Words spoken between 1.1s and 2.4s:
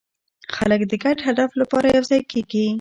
هدف لپاره یوځای